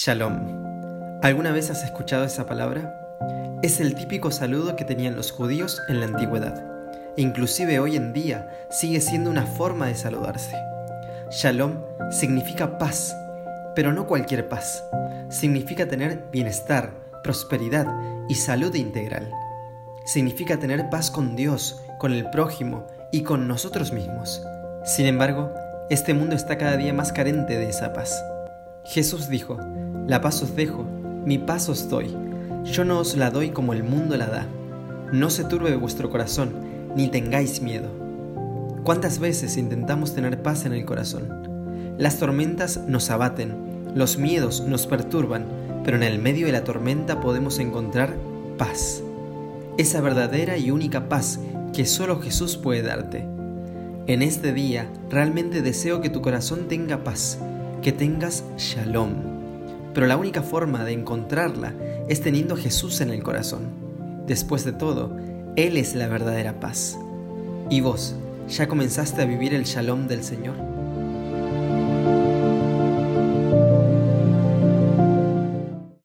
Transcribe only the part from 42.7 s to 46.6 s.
nos abaten, los miedos nos perturban, pero en el medio de